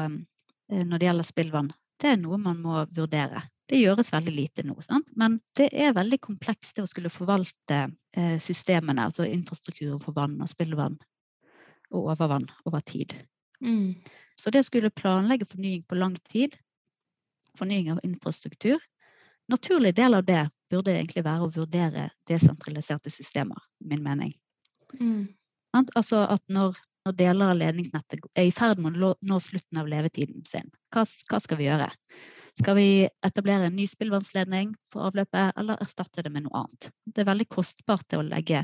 [0.70, 1.70] Eh, når det gjelder spillvann.
[2.00, 3.42] Det er noe man må vurdere.
[3.70, 5.10] Det gjøres veldig lite nå, sant?
[5.18, 7.84] men det er veldig komplekst det å skulle forvalte
[8.18, 10.96] eh, systemene, altså infrastrukturen for vann og spillvann
[11.90, 13.14] og overvann over tid.
[13.62, 13.94] Mm.
[14.38, 16.56] Så det å skulle planlegge fornying på lang tid,
[17.58, 18.78] fornying av infrastruktur
[19.50, 24.30] Naturlig del av det burde egentlig være å vurdere desentraliserte systemer, min mening.
[24.94, 25.24] Mm.
[25.74, 26.78] Altså at når
[27.08, 30.68] når deler av ledningsnettet er i ferd med å nå slutten av levetiden sin.
[30.92, 31.88] Hva, hva, skal vi gjøre?
[32.60, 36.90] Skal vi etablere en ny spillvannsledning for avløpet, eller erstatte det med noe annet?
[37.08, 38.60] Det er veldig kostbart å legge,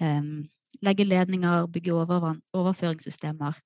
[0.00, 0.38] um,
[0.80, 3.58] legge ledninger, bygge overvann, overføringssystemer.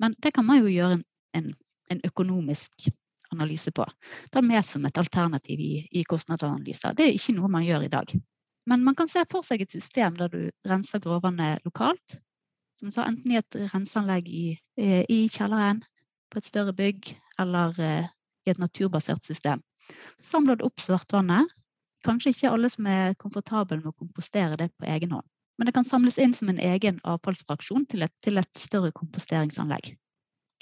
[0.00, 1.04] Men det kan man jo gjøre en,
[1.36, 1.52] en,
[1.92, 2.88] en økonomisk
[3.34, 3.84] analyse på.
[4.30, 6.96] Ta det med som et alternativ i, i kostnadsanalyser.
[6.96, 8.16] Det er ikke noe man gjør i dag.
[8.70, 10.40] Men man kan se for seg et system der du
[10.70, 12.16] renser gråvannet lokalt,
[12.78, 14.46] som du tar enten i et renseanlegg i,
[14.80, 15.84] eh, i kjelleren
[16.32, 17.12] på et større bygg,
[17.42, 18.12] eller eh,
[18.44, 19.62] i et naturbasert system.
[20.22, 21.50] Samler du opp svartvannet.
[22.04, 25.26] Kanskje ikke alle som er komfortable med å kompostere det på egen hånd.
[25.58, 29.94] Men det kan samles inn som en egen avfallsfraksjon til et, til et større komposteringsanlegg.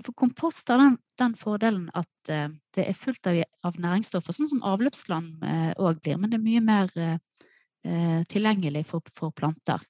[0.02, 4.50] For kompost har den, den fordelen at uh, det er fullt av, av, næringsstoffer, sånn
[4.50, 5.44] som avløpsland
[5.78, 6.20] òg uh, blir.
[6.20, 9.82] Men det er mye mer uh, tilgjengelig for, for, planter.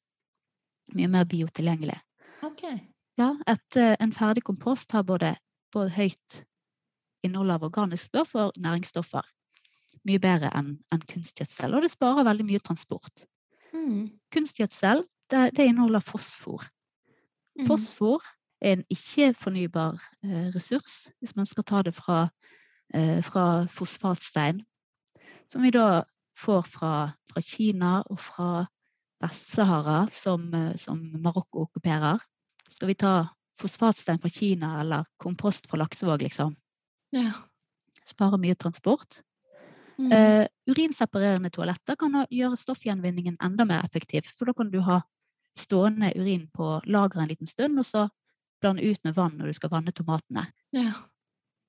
[0.96, 1.98] Mye mer biotilgjengelig.
[2.42, 2.80] Okay.
[3.20, 5.34] Ja, et, eh, en ferdig kompost har både,
[5.72, 6.42] både høyt
[7.26, 9.26] innhold av organisk stoff og næringsstoffer.
[10.08, 11.74] Mye bedre enn en kunstgjødsel.
[11.74, 13.26] Og det sparer veldig mye transport.
[13.72, 14.10] Mm.
[14.34, 16.64] Kunstgjødsel det, det, inneholder fosfor.
[17.58, 17.66] Mm.
[17.68, 18.24] Fosfor
[18.62, 22.26] er en ikke-fornybar eh, ressurs hvis man skal ta det fra,
[22.94, 24.62] eh, fra fosfatstein.
[25.50, 26.04] Som vi da
[26.38, 26.94] får fra,
[27.28, 28.66] fra Kina og fra
[29.22, 32.20] Vest-Sahara, som, eh, som Marokko okkuperer.
[32.70, 33.14] Skal vi ta
[33.60, 36.56] fosfatstein fra Kina eller kompost fra Laksevåg, liksom?
[37.12, 37.32] Ja.
[38.08, 39.20] Sparer mye transport.
[40.00, 40.10] Mm.
[40.10, 44.26] Uh, urinseparerende toaletter kan gjøre stoffgjenvinningen enda mer effektiv.
[44.34, 45.02] For da kan du ha
[45.58, 48.06] stående urin på lageret en liten stund, og så
[48.62, 50.46] blande ut med vann når du skal vanne tomatene.
[50.74, 50.92] Ja.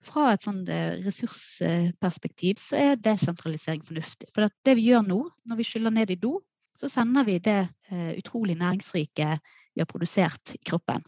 [0.04, 4.30] Fra et sånt eh, ressursperspektiv så er desentralisering fornuftig.
[4.36, 6.38] For det vi gjør nå, når vi skyller ned i do,
[6.78, 7.60] så sender vi det
[7.92, 11.04] uh, utrolig næringsrike vi har produsert i kroppen.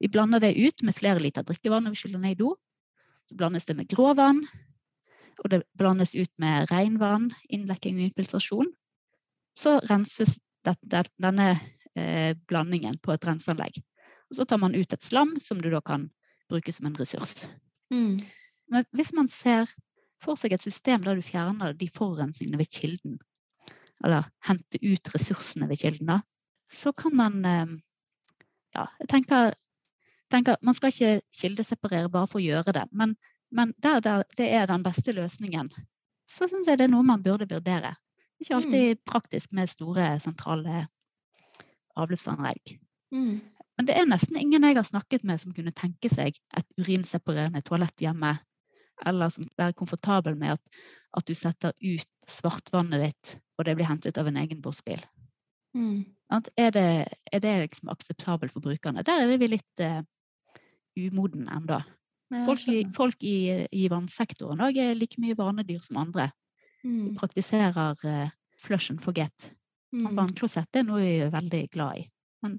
[0.00, 2.54] Vi blander det ut med flere liter drikkevann når vi skyller ned i do.
[3.28, 4.40] Så blandes det med gråvann,
[5.44, 8.70] og det blandes ut med regnvann, innlekking og infiltrasjon.
[9.58, 11.50] Så renses denne
[11.94, 13.78] eh, blandingen på et renseanlegg.
[14.28, 16.08] Og så tar man ut et slam som du da kan
[16.50, 17.46] bruke som en ressurs.
[17.92, 18.18] Mm.
[18.72, 19.68] Men hvis man ser
[20.22, 23.18] for seg et system der du fjerner de forurensningene ved kilden,
[24.04, 26.18] eller henter ut ressursene ved kilden,
[26.70, 27.76] så kan man eh,
[28.76, 29.54] Ja, jeg tenker,
[30.32, 33.16] tenker Man skal ikke kildeseparere bare for å gjøre det, men,
[33.50, 35.70] men der, der, det er den beste løsningen,
[36.28, 37.94] så syns jeg det er noe man burde vurdere.
[38.38, 39.04] Ikke alltid mm.
[39.08, 40.84] praktisk med store, sentrale
[41.98, 42.76] avløpsanlegg.
[43.14, 43.40] Mm.
[43.78, 47.62] Men det er nesten ingen jeg har snakket med som kunne tenke seg et urinseparerende
[47.66, 48.34] toalett hjemme.
[49.06, 50.80] Eller som være komfortabel med at,
[51.14, 55.00] at du setter ut svartvannet ditt, og det blir hentet av en egen bossbil.
[55.78, 56.04] Mm.
[56.58, 56.88] Er det,
[57.32, 59.04] er det liksom akseptabelt for brukerne?
[59.06, 60.02] Der er vi litt uh,
[61.06, 61.78] umoden ennå.
[62.44, 66.26] Folk, folk i, i vannsektoren òg er like mye vanedyr som andre.
[66.84, 66.98] Mm.
[67.06, 68.28] De praktiserer uh,
[68.60, 69.52] flush and forget.
[69.96, 70.10] Mm.
[70.18, 72.08] Vannklosett er noe vi er veldig glad i.
[72.44, 72.58] Men,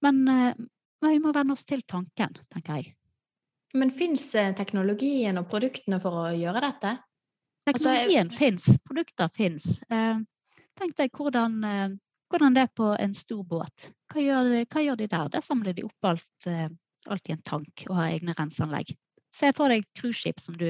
[0.00, 0.68] men uh,
[1.00, 2.90] Men vi må venne oss til tanken, tenker jeg.
[3.72, 4.26] Men fins
[4.58, 6.90] teknologien og produktene for å gjøre dette?
[7.70, 9.68] Altså, Teknologien fins, produkter fins.
[9.88, 10.20] Eh,
[10.76, 11.94] tenk deg hvordan, eh,
[12.28, 13.86] hvordan det er på en stor båt.
[14.12, 15.32] Hva gjør, hva gjør de der?
[15.32, 16.68] Der samler de opp alt, eh,
[17.08, 18.92] alt i en tank og har egne renseanlegg.
[19.32, 20.68] Se for deg et cruiseskip som du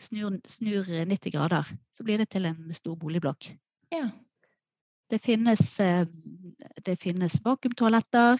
[0.00, 1.68] snur, snur 90 grader.
[1.96, 3.50] Så blir det til en stor boligblokk.
[3.92, 4.08] Ja.
[5.10, 6.06] Det finnes, eh,
[6.84, 8.38] det finnes vakuumtoaletter,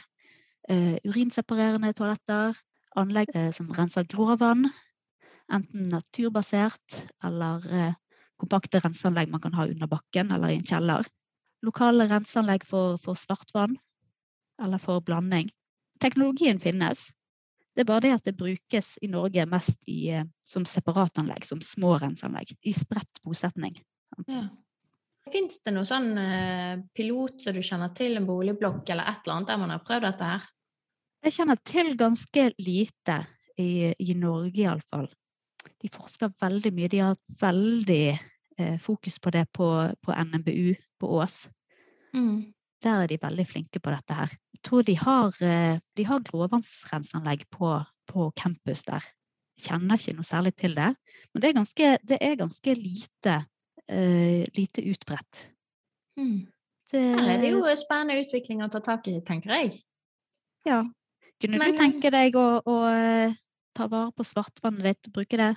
[0.68, 2.54] eh, urinseparerende toaletter,
[2.96, 4.68] anlegg eh, som renser gråvann,
[5.50, 7.96] enten naturbasert eller
[8.38, 11.08] kompakte renseanlegg man kan ha under bakken eller i en kjeller.
[11.66, 13.74] Lokale renseanlegg for, for svartvann
[14.62, 15.50] eller for blanding.
[16.00, 17.10] Teknologien finnes.
[17.74, 21.60] Det er bare det at det brukes i Norge mest i, eh, som separatanlegg, som
[21.62, 22.56] små renseanlegg.
[22.66, 23.78] I spredt bosetning.
[24.26, 24.48] ja.
[25.30, 29.36] Fins det noen sånn eh, pilot som du kjenner til, en boligblokk eller et eller
[29.36, 30.46] annet der man har prøvd dette her?
[31.20, 33.16] Jeg kjenner til ganske lite
[33.60, 35.10] i, i Norge iallfall.
[35.80, 36.88] De forsker veldig mye.
[36.88, 39.68] De har hatt veldig eh, fokus på det på,
[40.00, 41.42] på NMBU på Ås.
[42.16, 42.48] Mm.
[42.80, 44.34] Der er de veldig flinke på dette her.
[44.56, 47.74] Jeg tror de har, eh, de har gråvannsrenseanlegg på,
[48.08, 49.04] på campus der.
[49.60, 50.88] Jeg kjenner ikke noe særlig til det,
[51.32, 53.34] men det er ganske, det er ganske lite,
[53.92, 55.42] uh, lite utbredt.
[56.16, 56.48] Mm.
[56.90, 59.76] Det, Her er det jo spennende utvikling å ta tak i, tenker jeg.
[60.66, 60.80] Ja.
[61.40, 63.36] Kunne Men, du tenke deg å, å eh,
[63.76, 65.52] ta vare på svartvannet ditt og bruke det?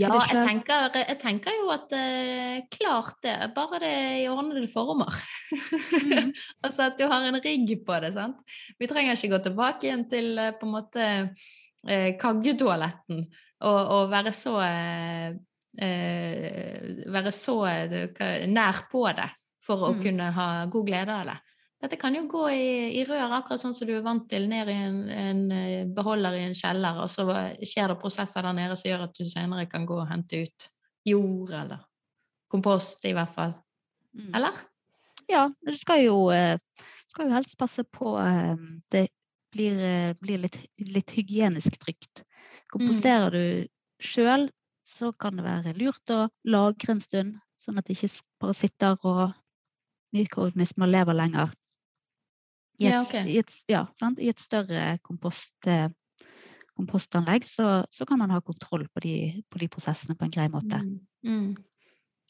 [0.00, 4.68] Ja, jeg tenker, jeg tenker jo at eh, klart det, bare det er i ordnede
[4.72, 5.12] former.
[5.52, 6.30] Mm.
[6.64, 8.40] altså at du har en rigg på det, sant.
[8.80, 11.08] Vi trenger ikke gå tilbake igjen til eh, på en måte
[11.84, 13.26] eh, kaggetoaletten
[13.60, 15.28] og, og være så eh,
[15.84, 19.28] eh, Være så eh, nær på det
[19.68, 20.00] for å Mm.
[20.00, 21.38] kunne ha god glede av det.
[21.78, 24.70] Dette kan jo gå i, i rør, akkurat sånn som du er vant til, ned
[24.72, 27.26] i en, en eh, beholder i en kjeller, og så
[27.62, 30.66] skjer det prosesser der nede som gjør at du senere kan gå og hente ut
[31.06, 31.84] jord, eller
[32.50, 33.54] kompost i hvert fall.
[34.10, 34.32] Mm.
[34.34, 34.58] Eller?
[35.30, 36.58] Ja, du skal jo, eh,
[37.12, 38.56] skal jo helst passe på eh,
[38.90, 39.06] det
[39.54, 39.78] blir,
[40.18, 42.24] blir litt, litt hygienisk trygt.
[42.72, 43.68] Komposterer du
[44.02, 44.48] sjøl,
[44.88, 48.10] så kan det være lurt å lagre en stund, sånn at det ikke
[48.42, 49.22] bare sitter og
[50.16, 51.54] mikroorganismer lever lenger.
[52.78, 53.24] I et, Ja, okay.
[53.26, 53.86] i et, ja?
[54.18, 55.88] I et større kompost, eh,
[56.78, 59.14] kompostanlegg så, så kan man ha kontroll på de,
[59.50, 60.78] på de prosessene på en grei måte.
[60.78, 61.00] Mm.
[61.26, 61.56] Mm.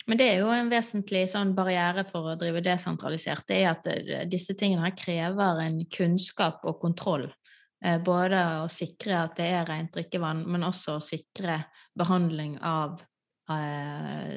[0.09, 3.91] Men det er jo en vesentlig sånn barriere for å drive desentralisert, det er at
[3.93, 7.29] eh, disse tingene her krever en kunnskap og kontroll.
[7.85, 11.61] Eh, Både å sikre at det er rent drikkevann, men også å sikre
[11.99, 13.03] behandling av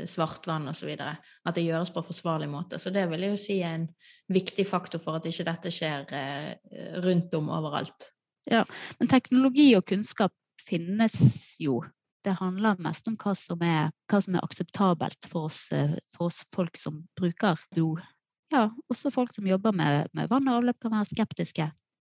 [0.07, 0.91] svartvann osv.
[0.95, 2.79] At det gjøres på forsvarlig måte.
[2.79, 3.87] Så det vil jeg jo si er en
[4.31, 6.51] viktig faktor for at ikke dette skjer eh,
[7.03, 8.09] rundt om overalt.
[8.47, 11.17] Men teknologi og kunnskap finnes
[11.61, 11.81] jo.
[12.25, 16.29] Det handler mest om hva som er, hva som er akseptabelt for oss, eh, for
[16.29, 17.95] oss folk som bruker do.
[18.51, 21.71] Ja, også folk som jobber med, med vann og avløp kan være skeptiske.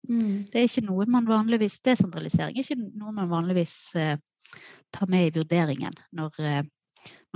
[0.08, 4.16] Det er ikke noe man vanligvis, Desentralisering er ikke noe man vanligvis eh,
[4.94, 6.62] tar med i vurderingen når, eh,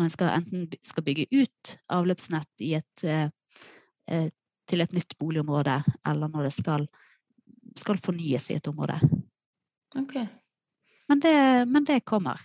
[0.01, 3.29] en skal enten skal bygge ut avløpsnett i et, eh,
[4.09, 4.29] eh,
[4.67, 6.87] til et nytt boligområde, eller når det skal,
[7.77, 8.97] skal fornyes i et område.
[9.99, 10.15] Ok.
[11.09, 11.35] Men det,
[11.69, 12.41] men det kommer.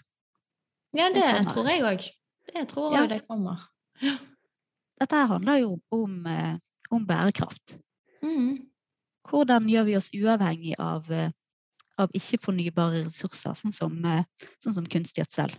[0.94, 1.54] Ja, Det det kommer.
[1.54, 2.08] tror jeg òg.
[2.54, 3.08] Det tror jeg Ja.
[3.08, 3.60] det kommer.
[5.00, 6.58] Dette her handler jo om, eh,
[6.92, 7.78] om bærekraft.
[8.24, 8.68] Mm.
[9.30, 11.06] Hvordan gjør vi oss uavhengig av,
[11.98, 13.98] av ikke-fornybare ressurser, sånn som,
[14.64, 15.52] sånn som kunstgjødsel?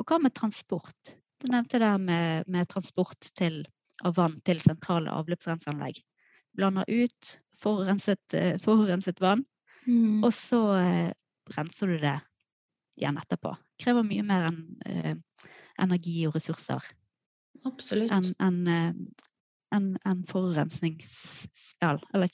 [0.00, 1.14] Og hva med transport?
[1.42, 3.62] Du nevnte det med, med transport til,
[4.04, 5.98] av vann til sentrale avløpsrenseanlegg.
[6.56, 9.44] Blander ut forurenset, eh, forurenset vann,
[9.82, 10.22] Mm.
[10.22, 11.08] og så eh,
[11.56, 12.12] renser du det
[13.00, 13.50] igjen etterpå.
[13.82, 15.16] Krever mye mer enn eh,
[15.82, 16.84] energi og ressurser
[17.66, 18.12] Absolutt.
[18.14, 18.92] enn en, eh,
[19.74, 22.30] en, en forurensningsskall, eller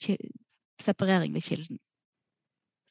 [0.77, 1.79] separering ved kilden.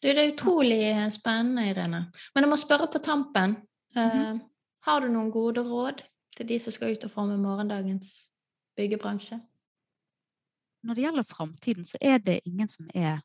[0.03, 0.80] Du, det er utrolig
[1.14, 2.01] spennende, Irene.
[2.34, 3.57] Men jeg må spørre på tampen.
[3.95, 4.34] eh,
[4.89, 6.03] har du noen gode råd
[6.36, 8.28] til de som skal ut og forme morgendagens
[8.78, 9.41] byggebransje?
[10.86, 13.20] Når det gjelder framtiden, så er det ingen som er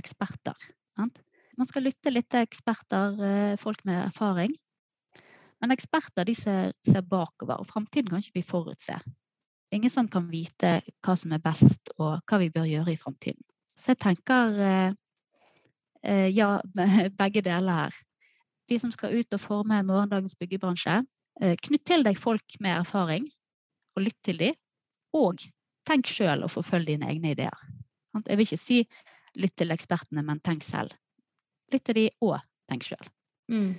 [0.00, 0.56] eksperter.
[0.98, 1.22] Sant?
[1.58, 4.52] Man skal lytte litt til eksperter, eh, folk med erfaring.
[5.60, 8.96] Men eksperter de ser, ser bakover, og framtiden kan ikke vi forutse.
[9.72, 13.42] Ingen som kan vite hva som er best, og hva vi bør gjøre i framtiden.
[13.76, 14.94] Så jeg tenker eh,
[16.02, 16.58] eh, ja,
[17.20, 18.00] begge deler her.
[18.70, 21.00] De som skal ut og forme morgendagens byggebransje,
[21.42, 23.26] eh, knytt til deg folk med erfaring,
[23.96, 24.58] og lytt til dem.
[25.16, 25.42] Og
[25.88, 27.56] tenk sjøl og forfølg dine egne ideer.
[28.14, 28.80] Jeg vil ikke si
[29.38, 30.94] lytt til ekspertene, men tenk selv.
[31.72, 32.38] Lytt til de og
[32.70, 33.10] tenk sjøl.
[33.50, 33.74] Mm.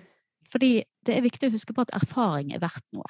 [0.51, 3.07] Fordi det er viktig å huske på at erfaring er verdt noe.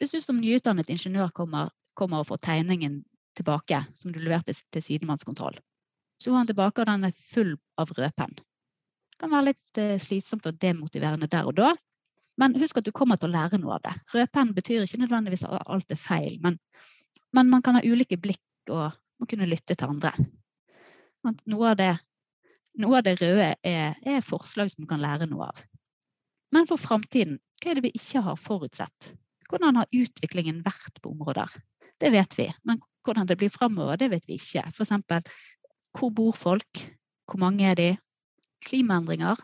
[0.00, 3.02] Hvis du som nyutdannet ingeniør kommer, kommer og får tegningen
[3.38, 5.58] tilbake som du leverte til sidemannskontroll,
[6.18, 8.34] så går han tilbake, og den er full av rødpenn.
[9.18, 11.72] Kan være litt eh, slitsomt og demotiverende der og da,
[12.38, 13.94] men husk at du kommer til å lære noe av det.
[14.14, 16.58] Rødpenn betyr ikke nødvendigvis at alt er feil, men,
[17.34, 20.12] men man kan ha ulike blikk og må kunne lytte til andre.
[21.50, 21.90] Noe av det,
[22.78, 25.64] noe av det røde er, er forslag som du kan lære noe av.
[26.54, 29.12] Men for framtiden, hva er det vi ikke har forutsett?
[29.50, 31.50] Hvordan har utviklingen vært på områder?
[31.98, 34.62] Det vet vi, men hvordan det blir framover, det vet vi ikke.
[34.70, 34.94] F.eks.
[35.96, 36.84] hvor bor folk?
[37.28, 37.88] Hvor mange er de?
[38.66, 39.38] Klimaendringer.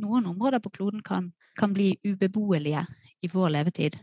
[0.00, 2.84] Noen områder på kloden kan, kan bli ubeboelige
[3.22, 3.98] i vår levetid.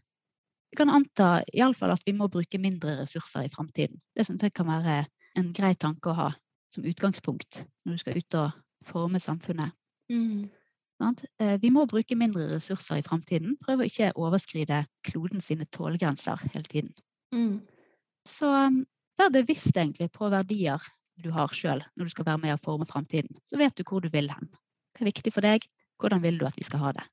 [0.71, 4.01] Vi kan anta i alle fall at vi må bruke mindre ressurser i framtiden.
[4.15, 5.05] Det syns jeg kan være
[5.39, 6.29] en grei tanke å ha
[6.73, 9.73] som utgangspunkt når du skal ut og forme samfunnet.
[10.11, 10.49] Mm.
[11.39, 13.55] Eh, Vi må bruke mindre ressurser i framtiden.
[13.63, 16.93] Prøve å ikke overskride kloden sine tålegrenser hele tiden.
[17.35, 17.61] Mm.
[18.27, 18.81] Så um,
[19.19, 20.83] vær bevisst egentlig på verdier
[21.23, 23.37] du har sjøl når du skal være med å forme framtiden.
[23.49, 24.49] Så vet du hvor du vil hen.
[24.93, 25.65] Hva er viktig for deg?
[25.97, 27.05] Hvordan vil du at vi skal ha det?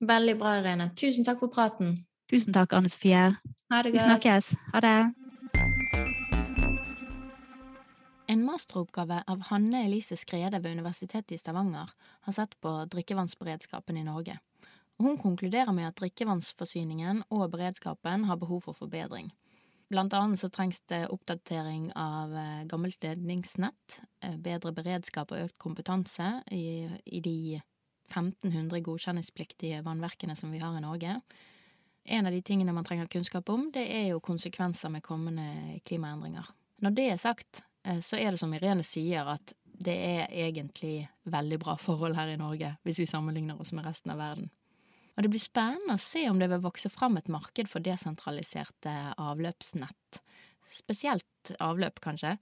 [0.00, 0.90] Veldig bra, Irene.
[0.96, 1.98] Tusen takk for praten.
[2.32, 3.26] Tusen takk, Anne Sofie.
[3.70, 4.54] Ha det Vi snakkes.
[4.72, 4.98] Ha det.
[8.30, 14.04] En masteroppgave av Hanne Elise Skrede ved Universitetet i Stavanger har sett på drikkevannsberedskapen i
[14.06, 14.38] Norge.
[15.00, 19.32] Hun konkluderer med at drikkevannsforsyningen og beredskapen har behov for forbedring.
[19.90, 25.56] Blant annet så trengs det oppdatering av eh, gammelt ledningsnett, eh, bedre beredskap og økt
[25.58, 27.58] kompetanse i, i de
[28.10, 31.16] 1500 godkjenningspliktige vannverkene som vi har i Norge.
[32.04, 36.46] En av de tingene man trenger kunnskap om, det er jo konsekvenser med kommende klimaendringer.
[36.86, 41.08] Når det er sagt, eh, så er det som Irene sier, at det er egentlig
[41.24, 44.50] veldig bra forhold her i Norge, hvis vi sammenligner oss med resten av verden.
[45.16, 48.94] Og det blir spennende å se om det vil vokse fram et marked for desentraliserte
[49.20, 50.20] avløpsnett.
[50.70, 52.36] Spesielt avløp, kanskje.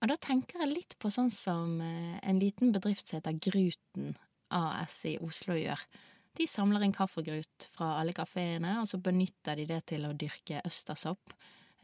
[0.00, 4.14] Og da tenker jeg litt på sånn som eh, en liten bedrift som heter Gruten
[4.50, 5.82] AS i Oslo gjør.
[6.38, 10.62] De samler inn kaffegrut fra alle kafeene, og så benytter de det til å dyrke
[10.66, 11.34] østersopp,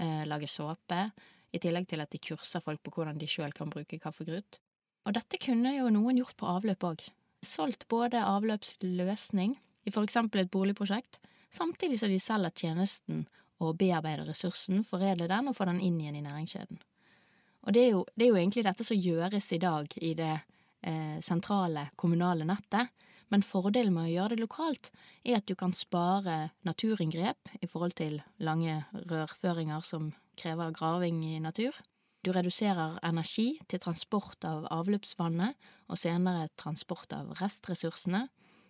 [0.00, 1.10] eh, lage såpe,
[1.52, 4.60] i tillegg til at de kurser folk på hvordan de sjøl kan bruke kaffegrut.
[5.06, 7.04] Og dette kunne jo noen gjort på avløp òg.
[7.46, 9.54] Solgt både avløpsløsning
[9.86, 11.20] i for eksempel et boligprosjekt,
[11.52, 13.24] samtidig som de selger tjenesten
[13.62, 16.82] og bearbeider ressursen, foredler den og får den inn igjen i næringskjeden.
[17.66, 20.34] Og det er jo, det er jo egentlig dette som gjøres i dag i det
[20.86, 22.92] eh, sentrale kommunale nettet,
[23.32, 24.92] men fordelen med å gjøre det lokalt
[25.26, 31.40] er at du kan spare naturinngrep i forhold til lange rørføringer som krever graving i
[31.42, 31.74] natur.
[32.22, 35.58] Du reduserer energi til transport av avløpsvannet
[35.90, 38.26] og senere transport av restressursene.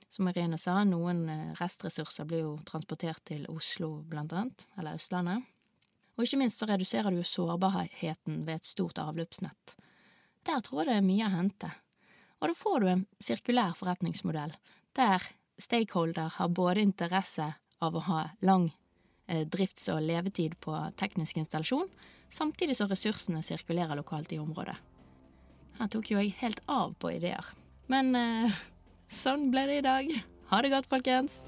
[0.08, 5.44] Som Irene sa, noen eh, restressurser blir jo transportert til Oslo, blant annet, eller Østlandet.
[6.16, 9.74] Og ikke minst så reduserer du jo sårbarheten ved et stort avløpsnett.
[10.46, 11.72] Der tror jeg det er mye å hente.
[12.40, 14.54] Og da får du en sirkulær forretningsmodell,
[14.96, 15.24] der
[15.60, 17.50] stakeholder har både interesse
[17.84, 18.70] av å ha lang
[19.26, 21.88] eh, drifts- og levetid på teknisk installasjon,
[22.32, 24.76] samtidig som ressursene sirkulerer lokalt i området.
[25.76, 27.52] Her tok jo jeg helt av på ideer.
[27.92, 28.62] Men eh,
[29.08, 30.16] sånn ble det i dag.
[30.50, 31.46] Ha det godt, folkens!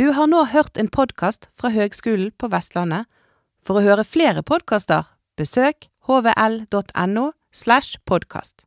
[0.00, 3.04] Du har nå hørt en podkast fra Høgskolen på Vestlandet.
[3.60, 5.04] For å høre flere podkaster,
[5.36, 8.66] besøk hvl.no slash podkast.